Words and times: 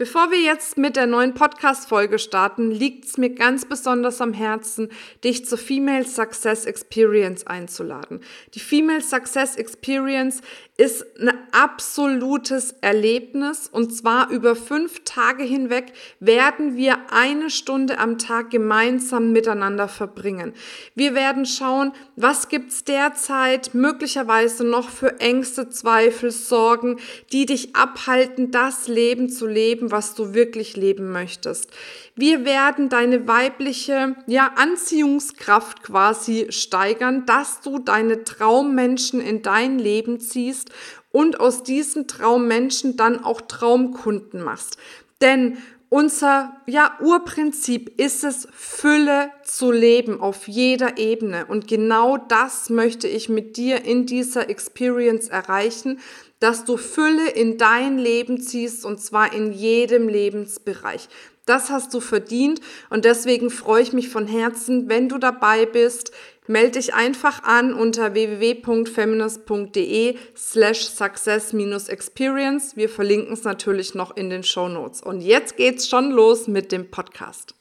Bevor 0.00 0.30
wir 0.30 0.40
jetzt 0.40 0.78
mit 0.78 0.94
der 0.94 1.06
neuen 1.06 1.34
Podcast-Folge 1.34 2.20
starten, 2.20 2.70
liegt 2.70 3.04
es 3.04 3.18
mir 3.18 3.30
ganz 3.30 3.64
besonders 3.64 4.20
am 4.20 4.32
Herzen, 4.32 4.90
dich 5.24 5.44
zur 5.44 5.58
Female 5.58 6.04
Success 6.04 6.66
Experience 6.66 7.44
einzuladen. 7.48 8.20
Die 8.54 8.60
Female 8.60 9.00
Success 9.00 9.56
Experience 9.56 10.40
ist 10.78 11.04
ein 11.18 11.32
absolutes 11.50 12.76
Erlebnis 12.82 13.68
und 13.70 13.92
zwar 13.92 14.30
über 14.30 14.54
fünf 14.54 15.02
Tage 15.04 15.42
hinweg 15.42 15.92
werden 16.20 16.76
wir 16.76 16.98
eine 17.10 17.50
Stunde 17.50 17.98
am 17.98 18.16
Tag 18.16 18.50
gemeinsam 18.50 19.32
miteinander 19.32 19.88
verbringen. 19.88 20.54
Wir 20.94 21.16
werden 21.16 21.46
schauen, 21.46 21.92
was 22.14 22.48
gibt's 22.48 22.84
derzeit 22.84 23.74
möglicherweise 23.74 24.62
noch 24.62 24.88
für 24.88 25.18
Ängste, 25.18 25.68
Zweifel, 25.68 26.30
Sorgen, 26.30 27.00
die 27.32 27.44
dich 27.44 27.74
abhalten, 27.74 28.52
das 28.52 28.86
Leben 28.86 29.28
zu 29.28 29.48
leben, 29.48 29.90
was 29.90 30.14
du 30.14 30.32
wirklich 30.32 30.76
leben 30.76 31.10
möchtest. 31.10 31.72
Wir 32.14 32.44
werden 32.44 32.88
deine 32.88 33.26
weibliche 33.26 34.16
ja, 34.26 34.52
Anziehungskraft 34.56 35.82
quasi 35.82 36.46
steigern, 36.50 37.26
dass 37.26 37.60
du 37.62 37.78
deine 37.78 38.22
Traummenschen 38.22 39.20
in 39.20 39.42
dein 39.42 39.78
Leben 39.78 40.20
ziehst 40.20 40.67
und 41.10 41.40
aus 41.40 41.62
diesen 41.62 42.06
Traummenschen 42.06 42.96
dann 42.96 43.24
auch 43.24 43.40
Traumkunden 43.40 44.42
machst. 44.42 44.78
Denn 45.20 45.58
unser 45.90 46.54
ja, 46.66 46.98
Urprinzip 47.00 47.98
ist 47.98 48.22
es, 48.22 48.46
Fülle 48.52 49.30
zu 49.42 49.72
leben 49.72 50.20
auf 50.20 50.46
jeder 50.46 50.98
Ebene. 50.98 51.46
Und 51.46 51.66
genau 51.66 52.18
das 52.18 52.68
möchte 52.68 53.08
ich 53.08 53.30
mit 53.30 53.56
dir 53.56 53.84
in 53.84 54.04
dieser 54.04 54.50
Experience 54.50 55.28
erreichen, 55.28 55.98
dass 56.40 56.66
du 56.66 56.76
Fülle 56.76 57.30
in 57.30 57.56
dein 57.56 57.98
Leben 57.98 58.40
ziehst 58.40 58.84
und 58.84 59.00
zwar 59.00 59.32
in 59.32 59.52
jedem 59.52 60.08
Lebensbereich. 60.08 61.08
Das 61.46 61.70
hast 61.70 61.94
du 61.94 62.00
verdient 62.00 62.60
und 62.90 63.06
deswegen 63.06 63.48
freue 63.48 63.82
ich 63.82 63.94
mich 63.94 64.10
von 64.10 64.26
Herzen, 64.26 64.90
wenn 64.90 65.08
du 65.08 65.16
dabei 65.16 65.64
bist. 65.64 66.12
Melde 66.50 66.78
dich 66.78 66.94
einfach 66.94 67.44
an 67.44 67.74
unter 67.74 68.14
www.feminist.de 68.14 70.16
slash 70.34 70.86
success-experience. 70.86 72.74
Wir 72.74 72.88
verlinken 72.88 73.34
es 73.34 73.44
natürlich 73.44 73.94
noch 73.94 74.16
in 74.16 74.30
den 74.30 74.42
Show 74.42 74.66
Notes. 74.66 75.02
Und 75.02 75.20
jetzt 75.20 75.58
geht's 75.58 75.86
schon 75.86 76.10
los 76.10 76.48
mit 76.48 76.72
dem 76.72 76.90
Podcast. 76.90 77.54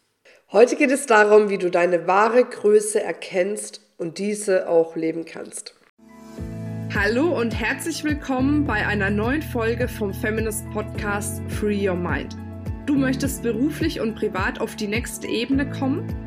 Heute 0.53 0.77
geht 0.77 0.91
es 0.91 1.05
darum, 1.05 1.49
wie 1.49 1.57
du 1.57 1.69
deine 1.69 2.07
wahre 2.07 2.45
Größe 2.45 3.03
erkennst 3.03 3.81
und 3.97 4.19
diese 4.19 4.69
auch 4.69 4.95
leben 4.95 5.25
kannst. 5.25 5.75
Hallo 6.95 7.37
und 7.37 7.51
herzlich 7.51 8.05
willkommen 8.05 8.65
bei 8.65 8.87
einer 8.87 9.09
neuen 9.09 9.41
Folge 9.41 9.89
vom 9.89 10.13
Feminist 10.13 10.63
Podcast 10.71 11.41
Free 11.59 11.89
Your 11.89 11.97
Mind. 11.97 12.37
Du 12.85 12.95
möchtest 12.95 13.43
beruflich 13.43 13.99
und 13.99 14.15
privat 14.15 14.61
auf 14.61 14.77
die 14.77 14.87
nächste 14.87 15.27
Ebene 15.27 15.69
kommen? 15.69 16.26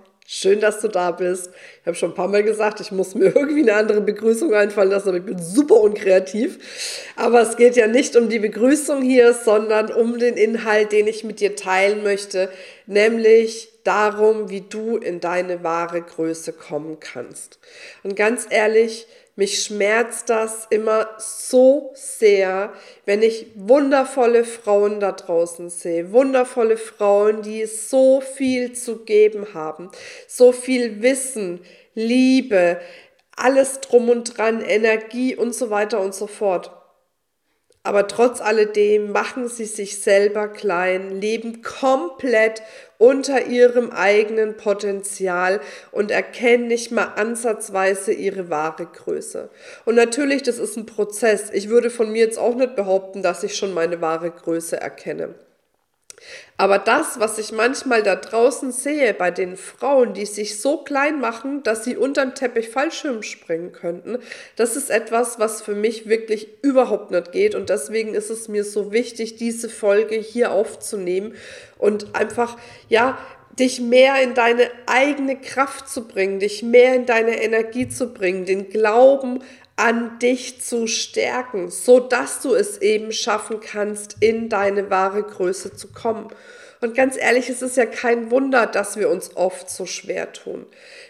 Schön, 0.33 0.61
dass 0.61 0.79
du 0.79 0.87
da 0.87 1.11
bist. 1.11 1.49
Ich 1.81 1.85
habe 1.85 1.97
schon 1.97 2.11
ein 2.11 2.15
paar 2.15 2.29
Mal 2.29 2.41
gesagt, 2.41 2.79
ich 2.79 2.93
muss 2.93 3.15
mir 3.15 3.25
irgendwie 3.35 3.63
eine 3.63 3.73
andere 3.73 3.99
Begrüßung 3.99 4.53
einfallen 4.53 4.89
lassen, 4.89 5.09
aber 5.09 5.17
ich 5.17 5.25
bin 5.25 5.37
super 5.37 5.81
unkreativ. 5.81 6.57
Aber 7.17 7.41
es 7.41 7.57
geht 7.57 7.75
ja 7.75 7.85
nicht 7.87 8.15
um 8.15 8.29
die 8.29 8.39
Begrüßung 8.39 9.01
hier, 9.01 9.33
sondern 9.33 9.91
um 9.91 10.19
den 10.19 10.37
Inhalt, 10.37 10.93
den 10.93 11.07
ich 11.07 11.25
mit 11.25 11.41
dir 11.41 11.57
teilen 11.57 12.01
möchte, 12.01 12.47
nämlich 12.85 13.73
darum, 13.83 14.49
wie 14.49 14.61
du 14.61 14.95
in 14.95 15.19
deine 15.19 15.65
wahre 15.65 16.01
Größe 16.01 16.53
kommen 16.53 17.01
kannst. 17.01 17.59
Und 18.01 18.15
ganz 18.15 18.47
ehrlich, 18.49 19.07
mich 19.41 19.63
schmerzt 19.63 20.29
das 20.29 20.67
immer 20.69 21.09
so 21.17 21.89
sehr, 21.95 22.71
wenn 23.07 23.23
ich 23.23 23.47
wundervolle 23.55 24.43
Frauen 24.43 24.99
da 24.99 25.13
draußen 25.13 25.71
sehe. 25.71 26.11
Wundervolle 26.11 26.77
Frauen, 26.77 27.41
die 27.41 27.65
so 27.65 28.21
viel 28.21 28.73
zu 28.73 28.97
geben 28.97 29.55
haben. 29.55 29.89
So 30.27 30.51
viel 30.51 31.01
Wissen, 31.01 31.61
Liebe, 31.95 32.79
alles 33.35 33.81
drum 33.81 34.09
und 34.09 34.37
dran, 34.37 34.61
Energie 34.61 35.35
und 35.35 35.55
so 35.55 35.71
weiter 35.71 36.01
und 36.01 36.13
so 36.13 36.27
fort. 36.27 36.71
Aber 37.83 38.07
trotz 38.07 38.41
alledem 38.41 39.11
machen 39.11 39.47
sie 39.47 39.65
sich 39.65 40.01
selber 40.01 40.47
klein, 40.47 41.19
leben 41.19 41.63
komplett 41.63 42.61
unter 42.99 43.47
ihrem 43.47 43.89
eigenen 43.89 44.55
Potenzial 44.55 45.59
und 45.91 46.11
erkennen 46.11 46.67
nicht 46.67 46.91
mal 46.91 47.13
ansatzweise 47.15 48.13
ihre 48.13 48.51
wahre 48.51 48.85
Größe. 48.85 49.49
Und 49.85 49.95
natürlich, 49.95 50.43
das 50.43 50.59
ist 50.59 50.77
ein 50.77 50.85
Prozess. 50.85 51.49
Ich 51.51 51.69
würde 51.69 51.89
von 51.89 52.11
mir 52.11 52.25
jetzt 52.25 52.37
auch 52.37 52.53
nicht 52.53 52.75
behaupten, 52.75 53.23
dass 53.23 53.41
ich 53.41 53.55
schon 53.55 53.73
meine 53.73 53.99
wahre 53.99 54.29
Größe 54.29 54.79
erkenne. 54.79 55.33
Aber 56.57 56.77
das, 56.77 57.19
was 57.19 57.37
ich 57.37 57.51
manchmal 57.51 58.03
da 58.03 58.15
draußen 58.15 58.71
sehe 58.71 59.13
bei 59.13 59.31
den 59.31 59.57
Frauen, 59.57 60.13
die 60.13 60.25
sich 60.25 60.61
so 60.61 60.77
klein 60.77 61.19
machen, 61.19 61.63
dass 61.63 61.83
sie 61.83 61.97
unterm 61.97 62.35
Teppich 62.35 62.69
Fallschirm 62.69 63.23
springen 63.23 63.71
könnten, 63.71 64.19
das 64.55 64.75
ist 64.75 64.89
etwas, 64.91 65.39
was 65.39 65.61
für 65.61 65.75
mich 65.75 66.07
wirklich 66.07 66.49
überhaupt 66.61 67.11
nicht 67.11 67.31
geht. 67.31 67.55
Und 67.55 67.69
deswegen 67.69 68.13
ist 68.13 68.29
es 68.29 68.47
mir 68.47 68.63
so 68.63 68.91
wichtig, 68.91 69.37
diese 69.37 69.69
Folge 69.69 70.15
hier 70.15 70.51
aufzunehmen 70.51 71.35
und 71.77 72.15
einfach, 72.15 72.57
ja, 72.89 73.17
dich 73.59 73.81
mehr 73.81 74.21
in 74.21 74.33
deine 74.33 74.69
eigene 74.85 75.39
Kraft 75.39 75.89
zu 75.89 76.07
bringen, 76.07 76.39
dich 76.39 76.63
mehr 76.63 76.95
in 76.95 77.05
deine 77.05 77.41
Energie 77.41 77.87
zu 77.87 78.13
bringen, 78.13 78.45
den 78.45 78.69
Glauben 78.69 79.43
an 79.75 80.19
dich 80.19 80.61
zu 80.61 80.87
stärken, 80.87 81.71
so 81.71 81.99
dass 81.99 82.41
du 82.41 82.53
es 82.53 82.77
eben 82.77 83.11
schaffen 83.11 83.59
kannst, 83.59 84.17
in 84.19 84.49
deine 84.49 84.89
wahre 84.89 85.23
Größe 85.23 85.75
zu 85.75 85.87
kommen. 85.87 86.27
Und 86.81 86.95
ganz 86.95 87.15
ehrlich, 87.15 87.47
es 87.47 87.61
ist 87.61 87.77
ja 87.77 87.85
kein 87.85 88.31
Wunder, 88.31 88.65
dass 88.65 88.97
wir 88.97 89.11
uns 89.11 89.35
oft 89.35 89.69
so 89.69 89.85
schwer 89.85 90.33
tun. 90.33 90.65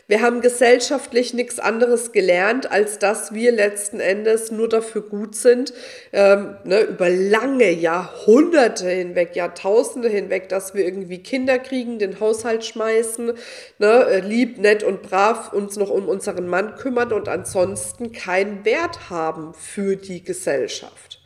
Wir 0.05 0.21
haben 0.21 0.41
gesellschaftlich 0.41 1.33
nichts 1.33 1.59
anderes 1.59 2.11
gelernt, 2.11 2.69
als 2.69 2.99
dass 2.99 3.33
wir 3.33 3.53
letzten 3.53 4.01
Endes 4.01 4.51
nur 4.51 4.67
dafür 4.67 5.01
gut 5.01 5.33
sind, 5.33 5.73
ähm, 6.11 6.57
ne, 6.65 6.81
über 6.81 7.09
lange 7.09 7.71
Jahrhunderte 7.71 8.89
hinweg, 8.89 9.37
Jahrtausende 9.37 10.09
hinweg, 10.09 10.49
dass 10.49 10.73
wir 10.73 10.83
irgendwie 10.83 11.23
Kinder 11.23 11.57
kriegen, 11.57 11.99
den 11.99 12.19
Haushalt 12.19 12.65
schmeißen, 12.65 13.31
ne, 13.79 14.05
äh, 14.09 14.19
lieb, 14.19 14.57
nett 14.57 14.83
und 14.83 15.01
brav 15.01 15.53
uns 15.53 15.77
noch 15.77 15.89
um 15.89 16.09
unseren 16.09 16.47
Mann 16.47 16.75
kümmern 16.75 17.13
und 17.13 17.29
ansonsten 17.29 18.11
keinen 18.11 18.65
Wert 18.65 19.09
haben 19.09 19.53
für 19.53 19.95
die 19.95 20.21
Gesellschaft. 20.21 21.20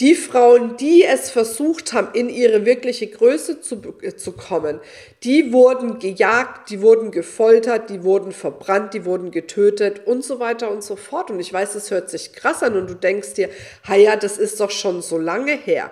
Die 0.00 0.14
Frauen, 0.14 0.78
die 0.78 1.04
es 1.04 1.30
versucht 1.30 1.92
haben, 1.92 2.08
in 2.14 2.30
ihre 2.30 2.64
wirkliche 2.64 3.06
Größe 3.06 3.60
zu, 3.60 3.82
äh, 4.00 4.16
zu 4.16 4.32
kommen, 4.32 4.80
die 5.22 5.52
wurden 5.52 5.98
gejagt, 5.98 6.70
die 6.70 6.80
wurden 6.80 7.10
gefoltert, 7.10 7.90
die 7.90 8.02
wurden 8.02 8.32
verbrannt, 8.32 8.94
die 8.94 9.04
wurden 9.04 9.30
getötet 9.30 10.06
und 10.06 10.24
so 10.24 10.40
weiter 10.40 10.70
und 10.70 10.82
so 10.82 10.96
fort. 10.96 11.30
Und 11.30 11.38
ich 11.38 11.52
weiß, 11.52 11.74
es 11.74 11.90
hört 11.90 12.08
sich 12.08 12.32
krass 12.32 12.62
an 12.62 12.76
und 12.76 12.88
du 12.88 12.94
denkst 12.94 13.34
dir, 13.34 13.50
ja, 13.94 14.16
das 14.16 14.38
ist 14.38 14.58
doch 14.60 14.70
schon 14.70 15.02
so 15.02 15.18
lange 15.18 15.52
her. 15.52 15.90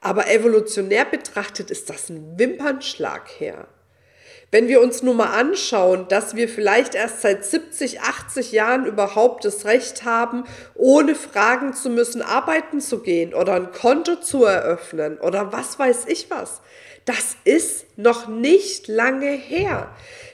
Aber 0.00 0.28
evolutionär 0.28 1.04
betrachtet 1.04 1.70
ist 1.70 1.88
das 1.88 2.10
ein 2.10 2.36
Wimpernschlag 2.36 3.28
her. 3.38 3.68
Wenn 4.50 4.68
wir 4.68 4.80
uns 4.80 5.02
nur 5.02 5.14
mal 5.14 5.32
anschauen, 5.38 6.06
dass 6.08 6.36
wir 6.36 6.48
vielleicht 6.48 6.94
erst 6.94 7.22
seit 7.22 7.44
70, 7.44 8.00
80 8.00 8.52
Jahren 8.52 8.86
überhaupt 8.86 9.44
das 9.44 9.64
Recht 9.64 10.04
haben, 10.04 10.44
ohne 10.74 11.14
fragen 11.14 11.74
zu 11.74 11.90
müssen, 11.90 12.22
arbeiten 12.22 12.80
zu 12.80 13.00
gehen 13.00 13.34
oder 13.34 13.54
ein 13.54 13.72
Konto 13.72 14.16
zu 14.16 14.44
eröffnen 14.44 15.18
oder 15.18 15.52
was 15.52 15.78
weiß 15.78 16.04
ich 16.06 16.30
was. 16.30 16.60
Das 17.04 17.36
ist 17.44 17.86
noch 17.96 18.28
nicht 18.28 18.88
lange 18.88 19.30
her. 19.30 19.90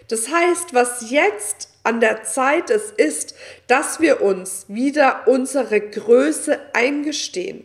Das 0.09 0.29
heißt, 0.29 0.75
was 0.75 1.11
jetzt 1.11 1.69
an 1.83 2.01
der 2.01 2.23
Zeit 2.25 2.71
ist, 2.71 2.93
ist, 2.93 3.35
dass 3.67 4.01
wir 4.01 4.21
uns 4.21 4.67
wieder 4.69 5.23
unsere 5.27 5.81
Größe 5.81 6.59
eingestehen, 6.73 7.65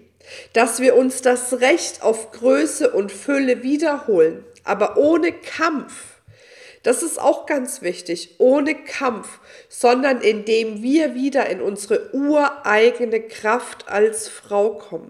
dass 0.53 0.79
wir 0.79 0.95
uns 0.95 1.21
das 1.21 1.59
Recht 1.59 2.01
auf 2.01 2.31
Größe 2.31 2.91
und 2.91 3.11
Fülle 3.11 3.61
wiederholen, 3.61 4.43
aber 4.63 4.97
ohne 4.97 5.31
Kampf 5.31 6.14
das 6.85 7.01
ist 7.01 7.19
auch 7.19 7.47
ganz 7.47 7.81
wichtig, 7.81 8.35
ohne 8.37 8.75
Kampf, 8.75 9.39
sondern 9.69 10.21
indem 10.21 10.83
wir 10.83 11.15
wieder 11.15 11.49
in 11.49 11.59
unsere 11.59 12.13
ureigene 12.13 13.21
Kraft 13.21 13.89
als 13.89 14.27
Frau 14.27 14.75
kommen. 14.75 15.09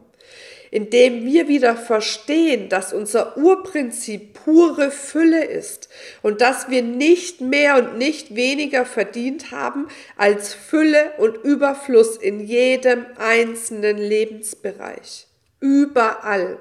Indem 0.72 1.25
wir 1.25 1.50
wieder 1.50 1.75
verstehen, 1.75 2.69
dass 2.69 2.94
unser 2.94 3.38
Urprinzip 3.38 4.36
pure 4.45 4.89
Fülle 4.89 5.44
ist 5.44 5.89
und 6.22 6.39
dass 6.39 6.69
wir 6.69 6.81
nicht 6.81 7.42
mehr 7.42 7.75
und 7.75 7.98
nicht 7.98 8.38
weniger 8.38 8.86
verdient 8.86 9.51
haben 9.51 9.89
als 10.16 10.54
Fülle 10.54 11.12
und 11.18 11.36
Überfluss 11.44 12.16
in 12.16 12.39
jedem 12.39 13.06
einzelnen 13.18 13.98
Lebensbereich. 13.98 15.27
Überall. 15.60 16.57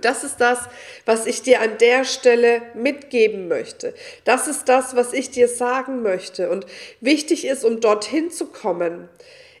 Das 0.00 0.24
ist 0.24 0.40
das, 0.40 0.60
was 1.04 1.26
ich 1.26 1.42
dir 1.42 1.60
an 1.60 1.78
der 1.78 2.04
Stelle 2.04 2.62
mitgeben 2.74 3.48
möchte. 3.48 3.94
Das 4.24 4.48
ist 4.48 4.68
das, 4.68 4.96
was 4.96 5.12
ich 5.12 5.30
dir 5.30 5.48
sagen 5.48 6.02
möchte. 6.02 6.50
Und 6.50 6.66
wichtig 7.00 7.46
ist, 7.46 7.64
um 7.64 7.80
dorthin 7.80 8.30
zu 8.30 8.46
kommen, 8.46 9.08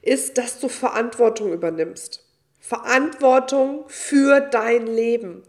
ist, 0.00 0.38
dass 0.38 0.58
du 0.58 0.68
Verantwortung 0.68 1.52
übernimmst. 1.52 2.24
Verantwortung 2.60 3.84
für 3.88 4.40
dein 4.40 4.86
Leben. 4.86 5.42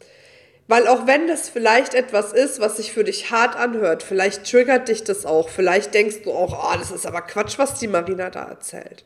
Weil 0.68 0.88
auch 0.88 1.08
wenn 1.08 1.28
das 1.28 1.50
vielleicht 1.50 1.94
etwas 1.94 2.34
ist, 2.34 2.60
was 2.60 2.78
sich 2.78 2.94
für 2.94 3.04
dich 3.04 3.32
hart 3.32 3.56
anhört, 3.56 4.02
vielleicht 4.04 4.50
triggert 4.50 4.88
dich 4.88 5.04
das 5.04 5.26
auch, 5.26 5.50
vielleicht 5.50 5.94
denkst 5.94 6.24
du 6.24 6.32
auch, 6.32 6.72
oh, 6.74 6.78
das 6.78 6.92
ist 6.92 7.06
aber 7.06 7.22
Quatsch, 7.22 7.58
was 7.58 7.80
die 7.80 7.88
Marina 7.88 8.30
da 8.30 8.46
erzählt. 8.46 9.06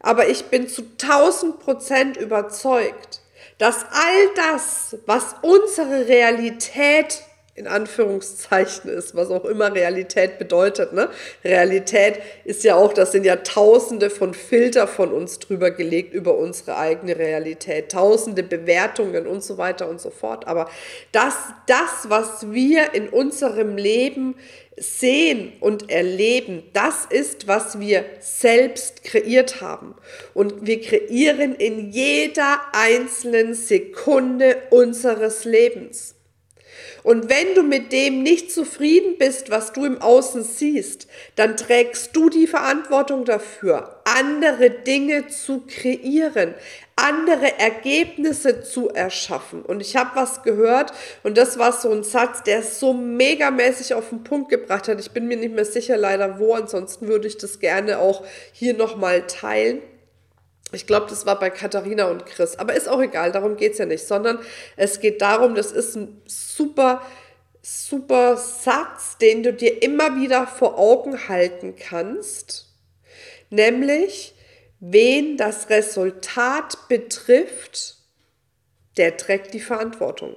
Aber 0.00 0.28
ich 0.28 0.46
bin 0.46 0.68
zu 0.68 0.82
1000 1.00 1.60
Prozent 1.60 2.16
überzeugt, 2.16 3.21
dass 3.58 3.84
all 3.90 4.34
das, 4.34 4.96
was 5.06 5.34
unsere 5.42 6.08
Realität 6.08 7.22
in 7.54 7.66
Anführungszeichen 7.66 8.90
ist, 8.90 9.14
was 9.14 9.28
auch 9.28 9.44
immer 9.44 9.74
Realität 9.74 10.38
bedeutet. 10.38 10.94
Ne? 10.94 11.10
Realität 11.44 12.18
ist 12.44 12.64
ja 12.64 12.76
auch, 12.76 12.94
das 12.94 13.12
sind 13.12 13.26
ja 13.26 13.36
tausende 13.36 14.08
von 14.08 14.32
Filter 14.32 14.88
von 14.88 15.12
uns 15.12 15.38
drüber 15.38 15.70
gelegt 15.70 16.14
über 16.14 16.34
unsere 16.38 16.78
eigene 16.78 17.18
Realität, 17.18 17.92
tausende 17.92 18.42
Bewertungen 18.42 19.26
und 19.26 19.44
so 19.44 19.58
weiter 19.58 19.86
und 19.90 20.00
so 20.00 20.08
fort. 20.08 20.46
Aber 20.46 20.70
das, 21.12 21.34
das, 21.66 22.08
was 22.08 22.50
wir 22.50 22.94
in 22.94 23.10
unserem 23.10 23.76
Leben 23.76 24.34
sehen 24.78 25.52
und 25.60 25.90
erleben, 25.90 26.62
das 26.72 27.04
ist, 27.04 27.48
was 27.48 27.78
wir 27.78 28.06
selbst 28.20 29.04
kreiert 29.04 29.60
haben. 29.60 29.94
Und 30.32 30.66
wir 30.66 30.80
kreieren 30.80 31.54
in 31.54 31.90
jeder 31.90 32.62
einzelnen 32.72 33.52
Sekunde 33.52 34.56
unseres 34.70 35.44
Lebens. 35.44 36.14
Und 37.02 37.28
wenn 37.28 37.54
du 37.54 37.62
mit 37.62 37.92
dem 37.92 38.22
nicht 38.22 38.52
zufrieden 38.52 39.16
bist, 39.18 39.50
was 39.50 39.72
du 39.72 39.84
im 39.84 40.00
Außen 40.00 40.44
siehst, 40.44 41.06
dann 41.36 41.56
trägst 41.56 42.14
du 42.14 42.28
die 42.28 42.46
Verantwortung 42.46 43.24
dafür, 43.24 44.00
andere 44.04 44.70
Dinge 44.70 45.28
zu 45.28 45.64
kreieren, 45.66 46.54
andere 46.96 47.58
Ergebnisse 47.58 48.62
zu 48.62 48.90
erschaffen. 48.90 49.62
Und 49.62 49.80
ich 49.80 49.96
habe 49.96 50.10
was 50.14 50.42
gehört 50.42 50.92
und 51.22 51.36
das 51.36 51.58
war 51.58 51.72
so 51.72 51.90
ein 51.90 52.04
Satz, 52.04 52.42
der 52.42 52.60
es 52.60 52.78
so 52.78 52.92
megamäßig 52.92 53.94
auf 53.94 54.10
den 54.10 54.22
Punkt 54.24 54.50
gebracht 54.50 54.88
hat. 54.88 55.00
Ich 55.00 55.10
bin 55.10 55.26
mir 55.26 55.36
nicht 55.36 55.54
mehr 55.54 55.64
sicher 55.64 55.96
leider 55.96 56.38
wo, 56.38 56.54
ansonsten 56.54 57.08
würde 57.08 57.26
ich 57.26 57.38
das 57.38 57.58
gerne 57.58 57.98
auch 57.98 58.24
hier 58.52 58.74
nochmal 58.74 59.26
teilen. 59.26 59.80
Ich 60.72 60.86
glaube, 60.86 61.06
das 61.08 61.26
war 61.26 61.38
bei 61.38 61.50
Katharina 61.50 62.06
und 62.06 62.26
Chris. 62.26 62.56
Aber 62.56 62.74
ist 62.74 62.88
auch 62.88 63.00
egal, 63.00 63.32
darum 63.32 63.56
geht 63.56 63.72
es 63.72 63.78
ja 63.78 63.86
nicht, 63.86 64.06
sondern 64.06 64.38
es 64.76 65.00
geht 65.00 65.20
darum, 65.20 65.54
das 65.54 65.70
ist 65.70 65.96
ein 65.96 66.22
super, 66.26 67.02
super 67.60 68.36
Satz, 68.36 69.18
den 69.18 69.42
du 69.42 69.52
dir 69.52 69.82
immer 69.82 70.16
wieder 70.16 70.46
vor 70.46 70.78
Augen 70.78 71.28
halten 71.28 71.76
kannst. 71.76 72.68
Nämlich, 73.50 74.34
wen 74.80 75.36
das 75.36 75.68
Resultat 75.68 76.88
betrifft, 76.88 77.96
der 78.96 79.16
trägt 79.16 79.54
die 79.54 79.60
Verantwortung. 79.60 80.36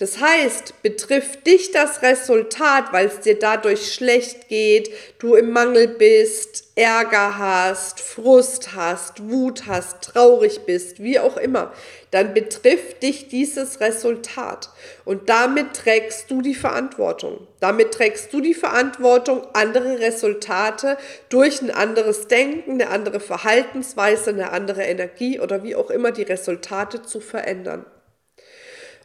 Das 0.00 0.18
heißt, 0.18 0.82
betrifft 0.82 1.46
dich 1.46 1.72
das 1.72 2.00
Resultat, 2.00 2.90
weil 2.90 3.08
es 3.08 3.20
dir 3.20 3.38
dadurch 3.38 3.92
schlecht 3.92 4.48
geht, 4.48 4.90
du 5.18 5.34
im 5.34 5.50
Mangel 5.50 5.88
bist, 5.88 6.72
Ärger 6.74 7.36
hast, 7.36 8.00
Frust 8.00 8.74
hast, 8.74 9.28
Wut 9.28 9.66
hast, 9.66 10.00
traurig 10.00 10.60
bist, 10.60 11.02
wie 11.02 11.20
auch 11.20 11.36
immer, 11.36 11.74
dann 12.12 12.32
betrifft 12.32 13.02
dich 13.02 13.28
dieses 13.28 13.80
Resultat. 13.80 14.70
Und 15.04 15.28
damit 15.28 15.74
trägst 15.74 16.30
du 16.30 16.40
die 16.40 16.54
Verantwortung. 16.54 17.46
Damit 17.60 17.92
trägst 17.92 18.32
du 18.32 18.40
die 18.40 18.54
Verantwortung, 18.54 19.46
andere 19.52 19.98
Resultate 19.98 20.96
durch 21.28 21.60
ein 21.60 21.70
anderes 21.70 22.26
Denken, 22.26 22.80
eine 22.80 22.88
andere 22.88 23.20
Verhaltensweise, 23.20 24.30
eine 24.30 24.50
andere 24.52 24.82
Energie 24.82 25.38
oder 25.40 25.62
wie 25.62 25.76
auch 25.76 25.90
immer 25.90 26.10
die 26.10 26.22
Resultate 26.22 27.02
zu 27.02 27.20
verändern. 27.20 27.84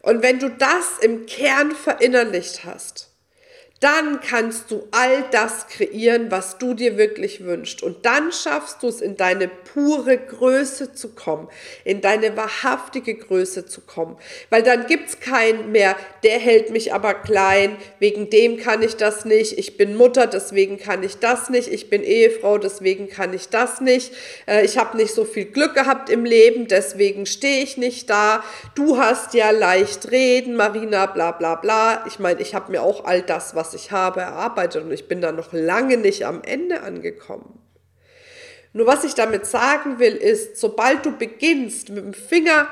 Und 0.05 0.21
wenn 0.21 0.37
du 0.37 0.51
das 0.51 0.99
im 1.01 1.25
Kern 1.25 1.71
verinnerlicht 1.71 2.63
hast, 2.63 3.09
dann 3.81 4.21
kannst 4.21 4.71
du 4.71 4.87
all 4.91 5.25
das 5.31 5.67
kreieren, 5.67 6.31
was 6.31 6.57
du 6.57 6.73
dir 6.73 6.97
wirklich 6.97 7.43
wünschst. 7.43 7.83
Und 7.83 8.05
dann 8.05 8.31
schaffst 8.31 8.81
du 8.81 8.87
es, 8.87 9.01
in 9.01 9.17
deine 9.17 9.49
pure 9.49 10.17
Größe 10.17 10.93
zu 10.93 11.09
kommen, 11.09 11.49
in 11.83 11.99
deine 11.99 12.37
wahrhaftige 12.37 13.15
Größe 13.15 13.65
zu 13.65 13.81
kommen. 13.81 14.15
Weil 14.49 14.63
dann 14.63 14.87
gibt's 14.87 15.19
keinen 15.19 15.73
mehr, 15.73 15.97
der 16.23 16.39
hält 16.39 16.69
mich 16.71 16.93
aber 16.93 17.13
klein, 17.13 17.75
wegen 17.99 18.29
dem 18.29 18.57
kann 18.57 18.81
ich 18.81 18.95
das 18.95 19.25
nicht. 19.25 19.57
Ich 19.57 19.75
bin 19.75 19.97
Mutter, 19.97 20.25
deswegen 20.25 20.77
kann 20.77 21.03
ich 21.03 21.17
das 21.17 21.49
nicht. 21.49 21.67
Ich 21.67 21.89
bin 21.89 22.01
Ehefrau, 22.01 22.57
deswegen 22.57 23.09
kann 23.09 23.33
ich 23.33 23.49
das 23.49 23.81
nicht. 23.81 24.13
Äh, 24.47 24.63
ich 24.63 24.77
habe 24.77 24.95
nicht 24.95 25.13
so 25.13 25.25
viel 25.25 25.45
Glück 25.45 25.73
gehabt 25.73 26.09
im 26.09 26.23
Leben, 26.23 26.69
deswegen 26.69 27.25
stehe 27.25 27.61
ich 27.61 27.75
nicht 27.75 28.09
da. 28.09 28.41
Du 28.73 28.97
hast 28.97 29.33
ja 29.33 29.51
leicht 29.51 30.11
reden, 30.11 30.55
Marina, 30.55 31.07
bla 31.07 31.33
bla 31.33 31.55
bla. 31.55 32.05
Ich 32.07 32.19
meine, 32.19 32.41
ich 32.41 32.55
habe 32.55 32.71
mir 32.71 32.81
auch 32.81 33.03
all 33.03 33.21
das, 33.21 33.53
was 33.53 33.64
was 33.65 33.73
ich 33.73 33.91
habe, 33.91 34.21
erarbeitet 34.21 34.83
und 34.83 34.91
ich 34.91 35.07
bin 35.07 35.21
da 35.21 35.31
noch 35.31 35.53
lange 35.53 35.97
nicht 35.97 36.25
am 36.25 36.43
Ende 36.43 36.81
angekommen. 36.81 37.59
Nur 38.73 38.87
was 38.87 39.03
ich 39.03 39.15
damit 39.15 39.45
sagen 39.45 39.99
will, 39.99 40.15
ist, 40.15 40.57
sobald 40.57 41.05
du 41.05 41.17
beginnst, 41.17 41.89
mit 41.89 42.03
dem 42.03 42.13
Finger 42.13 42.67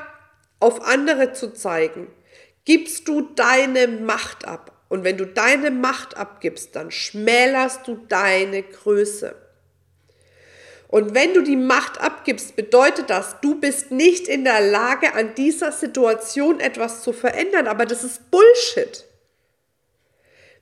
auf 0.59 0.85
andere 0.85 1.33
zu 1.33 1.53
zeigen, 1.53 2.07
gibst 2.65 3.07
du 3.07 3.21
deine 3.21 3.87
Macht 3.87 4.45
ab. 4.45 4.71
Und 4.89 5.03
wenn 5.03 5.17
du 5.17 5.25
deine 5.25 5.71
Macht 5.71 6.17
abgibst, 6.17 6.75
dann 6.75 6.91
schmälerst 6.91 7.87
du 7.87 7.95
deine 8.07 8.61
Größe. 8.61 9.35
Und 10.89 11.15
wenn 11.15 11.33
du 11.33 11.41
die 11.41 11.55
Macht 11.55 11.99
abgibst, 11.99 12.55
bedeutet 12.55 13.09
das, 13.09 13.37
du 13.41 13.59
bist 13.59 13.89
nicht 13.89 14.27
in 14.27 14.43
der 14.43 14.61
Lage, 14.61 15.15
an 15.15 15.33
dieser 15.33 15.71
Situation 15.71 16.59
etwas 16.59 17.01
zu 17.01 17.13
verändern. 17.13 17.67
Aber 17.67 17.87
das 17.87 18.03
ist 18.03 18.29
Bullshit. 18.29 19.05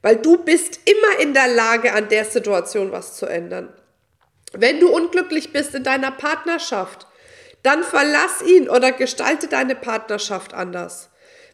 Weil 0.01 0.18
du 0.18 0.38
bist 0.38 0.80
immer 0.86 1.21
in 1.21 1.33
der 1.33 1.48
Lage, 1.48 1.94
an 1.94 2.09
der 2.09 2.25
Situation 2.25 2.92
was 2.92 3.15
zu 3.18 3.25
ändern. 3.25 3.74
Wenn 4.53 4.80
du 4.80 4.89
unglücklich 4.89 5.53
bist 5.53 5.75
in 5.75 5.83
deiner 5.83 6.12
Partnerschaft, 6.12 7.07
dann 7.63 7.83
verlass 7.83 8.42
ihn 8.42 8.69
oder 8.69 8.92
gestalte 8.92 9.48
deine 9.48 9.75
Partnerschaft 9.75 10.53
anders. 10.53 11.09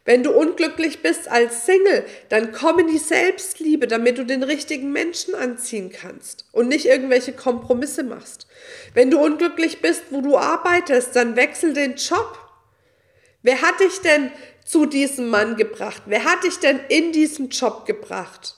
Wenn 0.08 0.22
du 0.22 0.32
unglücklich 0.32 1.02
bist 1.02 1.30
als 1.30 1.66
Single, 1.66 2.02
dann 2.30 2.52
komm 2.52 2.78
in 2.78 2.86
die 2.86 2.96
Selbstliebe, 2.96 3.86
damit 3.86 4.16
du 4.16 4.24
den 4.24 4.42
richtigen 4.42 4.90
Menschen 4.90 5.34
anziehen 5.34 5.92
kannst 5.92 6.46
und 6.50 6.68
nicht 6.68 6.86
irgendwelche 6.86 7.34
Kompromisse 7.34 8.04
machst. 8.04 8.46
Wenn 8.94 9.10
du 9.10 9.20
unglücklich 9.20 9.82
bist, 9.82 10.04
wo 10.08 10.22
du 10.22 10.38
arbeitest, 10.38 11.14
dann 11.14 11.36
wechsel 11.36 11.74
den 11.74 11.96
Job. 11.96 12.38
Wer 13.42 13.60
hat 13.60 13.80
dich 13.80 14.00
denn 14.00 14.32
zu 14.68 14.84
diesem 14.84 15.28
Mann 15.28 15.56
gebracht? 15.56 16.02
Wer 16.06 16.24
hat 16.24 16.44
dich 16.44 16.58
denn 16.58 16.78
in 16.88 17.12
diesen 17.12 17.48
Job 17.48 17.86
gebracht? 17.86 18.54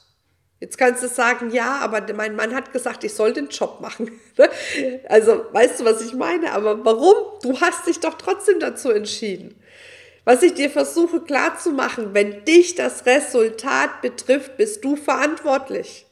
Jetzt 0.59 0.77
kannst 0.77 1.03
du 1.03 1.09
sagen, 1.09 1.51
ja, 1.53 1.79
aber 1.79 2.05
mein 2.13 2.35
Mann 2.37 2.55
hat 2.55 2.73
gesagt, 2.73 3.05
ich 3.05 3.15
soll 3.15 3.33
den 3.33 3.49
Job 3.49 3.81
machen. 3.81 4.11
Ne? 4.37 4.49
also, 5.09 5.45
weißt 5.53 5.81
du, 5.81 5.85
was 5.85 6.01
ich 6.01 6.15
meine? 6.15 6.53
Aber 6.53 6.85
warum? 6.85 7.15
Du 7.43 7.61
hast 7.61 7.87
dich 7.87 8.01
doch 8.01 8.15
trotzdem 8.15 8.59
dazu 8.59 8.91
entschieden. 8.91 9.61
Was 10.25 10.43
ich 10.43 10.55
dir 10.55 10.71
versuche 10.71 11.21
klarzumachen, 11.21 12.15
wenn 12.15 12.45
dich 12.45 12.75
das 12.75 13.07
Resultat 13.07 14.01
betrifft, 14.03 14.57
bist 14.57 14.85
du 14.85 14.97
verantwortlich. 14.97 16.07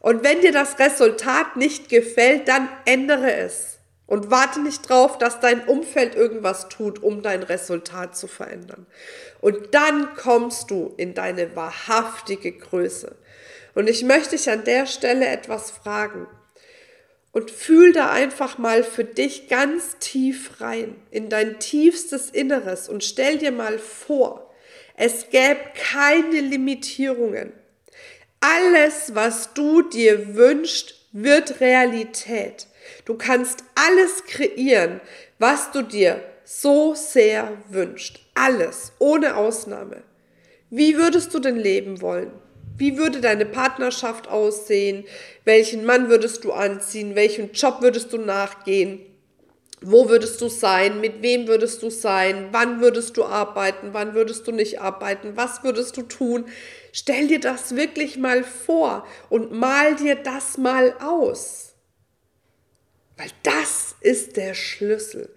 Und 0.00 0.22
wenn 0.22 0.40
dir 0.40 0.52
das 0.52 0.78
Resultat 0.78 1.56
nicht 1.56 1.88
gefällt, 1.88 2.48
dann 2.48 2.68
ändere 2.84 3.32
es. 3.32 3.77
Und 4.08 4.30
warte 4.30 4.60
nicht 4.60 4.88
drauf, 4.88 5.18
dass 5.18 5.38
dein 5.38 5.68
Umfeld 5.68 6.14
irgendwas 6.14 6.70
tut, 6.70 7.02
um 7.02 7.22
dein 7.22 7.42
Resultat 7.42 8.16
zu 8.16 8.26
verändern. 8.26 8.86
Und 9.42 9.74
dann 9.74 10.14
kommst 10.14 10.70
du 10.70 10.94
in 10.96 11.12
deine 11.12 11.54
wahrhaftige 11.54 12.52
Größe. 12.52 13.14
Und 13.74 13.86
ich 13.86 14.02
möchte 14.02 14.30
dich 14.30 14.50
an 14.50 14.64
der 14.64 14.86
Stelle 14.86 15.26
etwas 15.26 15.70
fragen. 15.70 16.26
Und 17.32 17.50
fühl 17.50 17.92
da 17.92 18.10
einfach 18.10 18.56
mal 18.56 18.82
für 18.82 19.04
dich 19.04 19.48
ganz 19.48 19.98
tief 20.00 20.62
rein, 20.62 20.96
in 21.10 21.28
dein 21.28 21.60
tiefstes 21.60 22.30
Inneres 22.30 22.88
und 22.88 23.04
stell 23.04 23.36
dir 23.36 23.52
mal 23.52 23.78
vor, 23.78 24.50
es 24.96 25.28
gäbe 25.28 25.60
keine 25.74 26.40
Limitierungen. 26.40 27.52
Alles, 28.40 29.14
was 29.14 29.52
du 29.52 29.82
dir 29.82 30.34
wünschst, 30.34 30.94
wird 31.12 31.60
Realität. 31.60 32.66
Du 33.04 33.14
kannst 33.14 33.64
alles 33.74 34.24
kreieren, 34.24 35.00
was 35.38 35.70
du 35.72 35.82
dir 35.82 36.22
so 36.44 36.94
sehr 36.94 37.52
wünschst. 37.68 38.20
Alles, 38.34 38.92
ohne 38.98 39.36
Ausnahme. 39.36 40.02
Wie 40.70 40.96
würdest 40.96 41.32
du 41.34 41.38
denn 41.38 41.56
leben 41.56 42.00
wollen? 42.00 42.32
Wie 42.76 42.96
würde 42.96 43.20
deine 43.20 43.44
Partnerschaft 43.44 44.28
aussehen? 44.28 45.04
Welchen 45.44 45.84
Mann 45.84 46.08
würdest 46.08 46.44
du 46.44 46.52
anziehen? 46.52 47.16
Welchen 47.16 47.52
Job 47.52 47.78
würdest 47.80 48.12
du 48.12 48.18
nachgehen? 48.18 49.00
Wo 49.80 50.08
würdest 50.08 50.40
du 50.40 50.48
sein? 50.48 51.00
Mit 51.00 51.22
wem 51.22 51.46
würdest 51.46 51.82
du 51.82 51.90
sein? 51.90 52.48
Wann 52.50 52.80
würdest 52.80 53.16
du 53.16 53.24
arbeiten? 53.24 53.90
Wann 53.92 54.14
würdest 54.14 54.46
du 54.46 54.52
nicht 54.52 54.80
arbeiten? 54.80 55.36
Was 55.36 55.62
würdest 55.62 55.96
du 55.96 56.02
tun? 56.02 56.46
Stell 56.92 57.28
dir 57.28 57.40
das 57.40 57.76
wirklich 57.76 58.16
mal 58.16 58.42
vor 58.42 59.06
und 59.28 59.52
mal 59.52 59.94
dir 59.94 60.16
das 60.16 60.58
mal 60.58 60.94
aus. 61.00 61.67
Weil 63.18 63.30
das 63.42 63.96
ist 64.00 64.36
der 64.36 64.54
Schlüssel. 64.54 65.28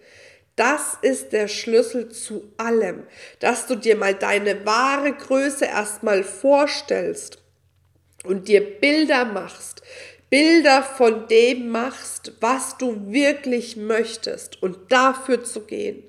Das 0.55 0.97
ist 1.01 1.33
der 1.33 1.47
Schlüssel 1.47 2.09
zu 2.09 2.53
allem, 2.57 3.03
dass 3.39 3.65
du 3.65 3.75
dir 3.75 3.95
mal 3.95 4.13
deine 4.13 4.65
wahre 4.65 5.11
Größe 5.13 5.65
erstmal 5.65 6.23
vorstellst 6.23 7.39
und 8.23 8.47
dir 8.47 8.61
Bilder 8.79 9.25
machst, 9.25 9.81
Bilder 10.29 10.83
von 10.83 11.27
dem 11.27 11.69
machst, 11.69 12.33
was 12.39 12.77
du 12.77 13.11
wirklich 13.11 13.75
möchtest 13.75 14.61
und 14.61 14.91
dafür 14.91 15.43
zu 15.43 15.61
gehen. 15.61 16.03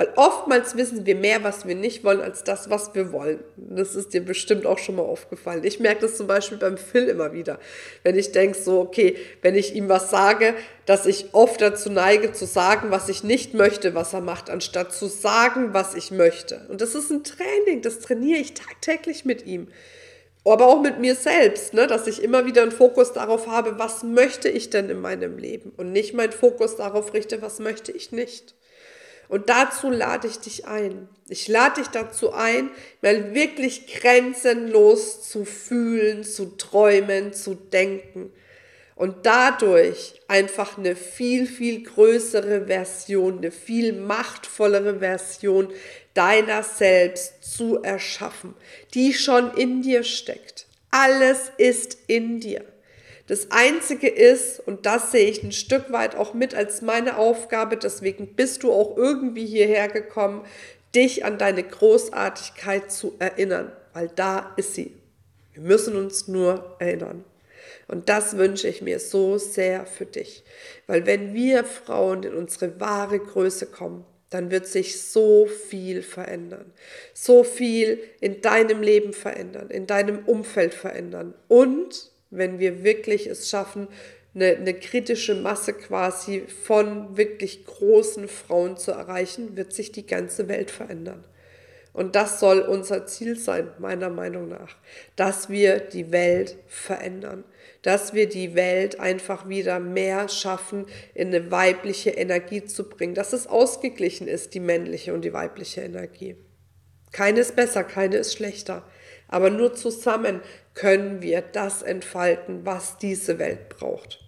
Weil 0.00 0.14
oftmals 0.16 0.78
wissen 0.78 1.04
wir 1.04 1.14
mehr, 1.14 1.44
was 1.44 1.66
wir 1.68 1.74
nicht 1.74 2.04
wollen, 2.04 2.22
als 2.22 2.42
das, 2.42 2.70
was 2.70 2.94
wir 2.94 3.12
wollen. 3.12 3.44
Das 3.58 3.94
ist 3.94 4.14
dir 4.14 4.24
bestimmt 4.24 4.64
auch 4.64 4.78
schon 4.78 4.96
mal 4.96 5.02
aufgefallen. 5.02 5.62
Ich 5.62 5.78
merke 5.78 6.00
das 6.00 6.16
zum 6.16 6.26
Beispiel 6.26 6.56
beim 6.56 6.78
Phil 6.78 7.06
immer 7.06 7.34
wieder. 7.34 7.58
Wenn 8.02 8.18
ich 8.18 8.32
denke, 8.32 8.56
so, 8.56 8.80
okay, 8.80 9.18
wenn 9.42 9.54
ich 9.54 9.74
ihm 9.74 9.90
was 9.90 10.08
sage, 10.08 10.54
dass 10.86 11.04
ich 11.04 11.34
oft 11.34 11.60
dazu 11.60 11.90
neige, 11.90 12.32
zu 12.32 12.46
sagen, 12.46 12.90
was 12.90 13.10
ich 13.10 13.24
nicht 13.24 13.52
möchte, 13.52 13.94
was 13.94 14.14
er 14.14 14.22
macht, 14.22 14.48
anstatt 14.48 14.94
zu 14.94 15.04
sagen, 15.04 15.74
was 15.74 15.94
ich 15.94 16.10
möchte. 16.12 16.66
Und 16.70 16.80
das 16.80 16.94
ist 16.94 17.10
ein 17.10 17.22
Training, 17.22 17.82
das 17.82 18.00
trainiere 18.00 18.40
ich 18.40 18.54
tagtäglich 18.54 19.26
mit 19.26 19.44
ihm 19.44 19.68
aber 20.42 20.68
auch 20.68 20.80
mit 20.80 20.98
mir 20.98 21.14
selbst, 21.16 21.74
ne, 21.74 21.86
dass 21.86 22.06
ich 22.06 22.22
immer 22.22 22.46
wieder 22.46 22.62
einen 22.62 22.72
Fokus 22.72 23.12
darauf 23.12 23.46
habe, 23.46 23.78
was 23.78 24.02
möchte 24.02 24.48
ich 24.48 24.70
denn 24.70 24.88
in 24.88 24.98
meinem 24.98 25.36
Leben 25.36 25.70
und 25.76 25.92
nicht 25.92 26.14
meinen 26.14 26.32
Fokus 26.32 26.76
darauf 26.76 27.12
richte, 27.12 27.42
was 27.42 27.58
möchte 27.58 27.92
ich 27.92 28.10
nicht. 28.10 28.54
Und 29.30 29.48
dazu 29.48 29.90
lade 29.90 30.26
ich 30.26 30.40
dich 30.40 30.66
ein. 30.66 31.08
Ich 31.28 31.46
lade 31.46 31.80
dich 31.80 31.86
dazu 31.88 32.32
ein, 32.32 32.68
mal 33.00 33.32
wirklich 33.32 33.86
grenzenlos 33.86 35.28
zu 35.28 35.44
fühlen, 35.44 36.24
zu 36.24 36.56
träumen, 36.56 37.32
zu 37.32 37.54
denken 37.54 38.32
und 38.96 39.24
dadurch 39.24 40.20
einfach 40.26 40.76
eine 40.76 40.96
viel, 40.96 41.46
viel 41.46 41.84
größere 41.84 42.66
Version, 42.66 43.38
eine 43.38 43.52
viel 43.52 43.92
machtvollere 43.92 44.98
Version 44.98 45.72
deiner 46.12 46.64
selbst 46.64 47.54
zu 47.54 47.82
erschaffen, 47.84 48.54
die 48.94 49.14
schon 49.14 49.54
in 49.54 49.80
dir 49.80 50.02
steckt. 50.02 50.66
Alles 50.90 51.52
ist 51.56 51.96
in 52.08 52.40
dir. 52.40 52.64
Das 53.30 53.52
Einzige 53.52 54.08
ist, 54.08 54.58
und 54.58 54.86
das 54.86 55.12
sehe 55.12 55.30
ich 55.30 55.44
ein 55.44 55.52
Stück 55.52 55.92
weit 55.92 56.16
auch 56.16 56.34
mit 56.34 56.52
als 56.52 56.82
meine 56.82 57.16
Aufgabe, 57.16 57.76
deswegen 57.76 58.34
bist 58.34 58.64
du 58.64 58.72
auch 58.72 58.96
irgendwie 58.96 59.46
hierher 59.46 59.86
gekommen, 59.86 60.44
dich 60.96 61.24
an 61.24 61.38
deine 61.38 61.62
Großartigkeit 61.62 62.90
zu 62.90 63.14
erinnern, 63.20 63.70
weil 63.92 64.08
da 64.08 64.52
ist 64.56 64.74
sie. 64.74 64.96
Wir 65.52 65.62
müssen 65.62 65.94
uns 65.94 66.26
nur 66.26 66.74
erinnern. 66.80 67.24
Und 67.86 68.08
das 68.08 68.36
wünsche 68.36 68.66
ich 68.66 68.82
mir 68.82 68.98
so 68.98 69.38
sehr 69.38 69.86
für 69.86 70.06
dich. 70.06 70.42
Weil 70.88 71.06
wenn 71.06 71.32
wir 71.32 71.62
Frauen 71.62 72.24
in 72.24 72.34
unsere 72.34 72.80
wahre 72.80 73.20
Größe 73.20 73.66
kommen, 73.66 74.04
dann 74.30 74.50
wird 74.50 74.66
sich 74.66 75.00
so 75.00 75.46
viel 75.46 76.02
verändern. 76.02 76.72
So 77.14 77.44
viel 77.44 78.00
in 78.20 78.40
deinem 78.40 78.82
Leben 78.82 79.12
verändern, 79.12 79.70
in 79.70 79.86
deinem 79.86 80.24
Umfeld 80.26 80.74
verändern. 80.74 81.34
Und 81.46 82.10
wenn 82.30 82.58
wir 82.58 82.84
wirklich 82.84 83.26
es 83.26 83.50
schaffen, 83.50 83.88
eine, 84.34 84.56
eine, 84.56 84.74
kritische 84.74 85.34
Masse 85.34 85.72
quasi 85.72 86.44
von 86.46 87.16
wirklich 87.16 87.66
großen 87.66 88.28
Frauen 88.28 88.76
zu 88.76 88.92
erreichen, 88.92 89.56
wird 89.56 89.72
sich 89.72 89.90
die 89.90 90.06
ganze 90.06 90.48
Welt 90.48 90.70
verändern. 90.70 91.24
Und 91.92 92.14
das 92.14 92.38
soll 92.38 92.60
unser 92.60 93.06
Ziel 93.06 93.36
sein, 93.36 93.68
meiner 93.78 94.10
Meinung 94.10 94.48
nach, 94.48 94.76
dass 95.16 95.48
wir 95.48 95.80
die 95.80 96.12
Welt 96.12 96.56
verändern, 96.68 97.42
dass 97.82 98.14
wir 98.14 98.28
die 98.28 98.54
Welt 98.54 99.00
einfach 99.00 99.48
wieder 99.48 99.80
mehr 99.80 100.28
schaffen, 100.28 100.86
in 101.14 101.28
eine 101.28 101.50
weibliche 101.50 102.10
Energie 102.10 102.64
zu 102.64 102.88
bringen, 102.88 103.14
dass 103.14 103.32
es 103.32 103.48
ausgeglichen 103.48 104.28
ist, 104.28 104.54
die 104.54 104.60
männliche 104.60 105.12
und 105.12 105.24
die 105.24 105.32
weibliche 105.32 105.80
Energie. 105.80 106.36
Keine 107.10 107.40
ist 107.40 107.56
besser, 107.56 107.82
keine 107.82 108.18
ist 108.18 108.34
schlechter, 108.34 108.86
aber 109.30 109.48
nur 109.48 109.74
zusammen 109.74 110.42
können 110.74 111.22
wir 111.22 111.40
das 111.40 111.82
entfalten, 111.82 112.66
was 112.66 112.98
diese 112.98 113.38
Welt 113.38 113.68
braucht. 113.68 114.18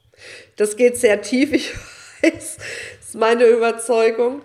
Das 0.56 0.76
geht 0.76 0.96
sehr 0.96 1.20
tief, 1.20 1.52
ich 1.52 1.74
weiß, 2.22 2.56
das 2.56 3.08
ist 3.08 3.14
meine 3.14 3.44
Überzeugung. 3.44 4.42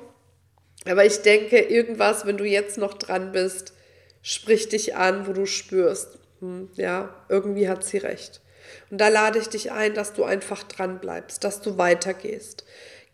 Aber 0.86 1.06
ich 1.06 1.22
denke, 1.22 1.60
irgendwas, 1.60 2.26
wenn 2.26 2.38
du 2.38 2.46
jetzt 2.46 2.78
noch 2.78 2.94
dran 2.96 3.32
bist, 3.32 3.74
sprich 4.22 4.70
dich 4.70 4.96
an, 4.96 5.28
wo 5.28 5.34
du 5.34 5.46
spürst. 5.46 6.18
Hm, 6.40 6.70
ja, 6.74 7.14
irgendwie 7.30 7.70
hat 7.70 7.84
sie 7.84 7.98
recht. 7.98 8.42
Und 8.90 9.00
da 9.00 9.10
lade 9.10 9.40
ich 9.40 9.50
dich 9.50 9.72
ein, 9.72 9.94
dass 9.94 10.14
du 10.14 10.24
einfach 10.24 10.64
dran 10.64 11.00
bleibst, 11.00 11.44
dass 11.44 11.62
du 11.62 11.78
weitergehst. 11.78 12.66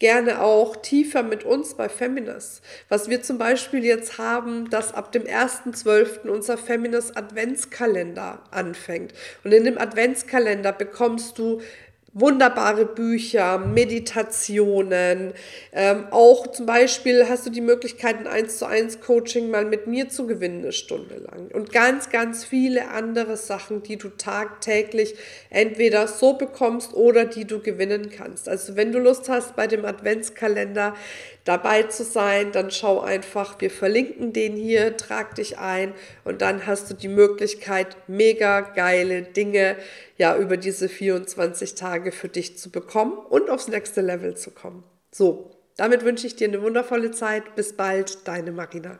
Gerne 0.04 0.42
auch 0.42 0.76
tiefer 0.76 1.24
mit 1.24 1.46
uns 1.46 1.76
bei 1.76 1.88
Feminist. 1.88 2.62
Was 2.90 3.10
wir 3.10 3.22
zum 3.22 3.38
Beispiel 3.38 3.86
jetzt 3.86 4.18
haben, 4.18 4.70
dass 4.70 4.94
ab 4.94 5.14
dem 5.14 5.24
1.12. 5.24 6.28
unser 6.28 6.58
Feminist 6.58 7.16
Adventskalender 7.16 8.44
anfängt. 8.52 9.14
Und 9.46 9.54
in 9.54 9.64
dem 9.64 9.78
Adventskalender 9.78 10.74
bekommst 10.74 11.40
du 11.40 11.62
wunderbare 12.14 12.86
Bücher, 12.86 13.58
Meditationen. 13.58 15.34
Ähm, 15.72 16.06
auch 16.12 16.46
zum 16.48 16.68
Beispiel 16.68 17.28
hast 17.28 17.46
du 17.48 17.50
die 17.50 17.62
Möglichkeit, 17.62 18.18
ein 18.18 18.28
1 18.28 18.60
zu 18.60 18.68
1 18.68 19.02
Coaching 19.02 19.50
mal 19.50 19.66
mit 19.66 19.88
mir 19.88 20.10
zu 20.10 20.28
gewinnen, 20.28 20.62
eine 20.62 20.72
Stunde 20.74 21.16
lang. 21.16 21.50
Und 21.52 21.72
ganz, 21.72 22.12
ganz 22.12 22.46
viele 22.46 22.90
andere 22.90 23.36
Sachen, 23.36 23.82
die 23.82 23.98
du 23.98 24.10
tagtäglich 24.10 25.16
entweder 25.50 26.08
so 26.08 26.34
bekommst 26.34 26.94
oder 26.94 27.26
die 27.26 27.46
du 27.46 27.60
gewinnen 27.60 28.12
kannst. 28.16 28.48
Also 28.48 28.76
wenn 28.76 28.92
du 28.92 29.00
Lust 29.00 29.28
hast, 29.28 29.56
bei 29.56 29.66
dem 29.66 29.84
Adventskalender 29.84 30.94
dabei 31.46 31.84
zu 31.84 32.04
sein, 32.04 32.52
dann 32.52 32.70
schau 32.72 33.02
einfach, 33.02 33.60
wir 33.60 33.72
verlinken 33.72 34.34
den 34.34 34.56
hier, 34.56 34.96
trag 34.98 35.36
dich 35.36 35.58
ein 35.58 35.94
und 36.24 36.42
dann 36.42 36.68
hast 36.68 36.90
du 36.90 36.94
die 36.94 37.10
Möglichkeit, 37.10 37.98
mega 38.08 38.62
geile 38.62 39.24
Dinge 39.24 39.76
ja 40.18 40.38
über 40.38 40.58
diese 40.58 40.90
24 40.90 41.76
Tage 41.76 42.12
für 42.12 42.30
dich 42.30 42.58
zu 42.58 42.70
bekommen 42.70 43.14
und 43.14 43.50
aufs 43.50 43.68
nächste 43.68 44.02
Level 44.02 44.36
zu 44.36 44.52
kommen. 44.52 44.84
So, 45.12 45.52
damit 45.78 46.04
wünsche 46.04 46.28
ich 46.28 46.36
dir 46.36 46.48
eine 46.48 46.62
wundervolle 46.62 47.12
Zeit. 47.12 47.56
Bis 47.56 47.74
bald, 47.74 48.28
deine 48.28 48.52
Marina. 48.52 49.00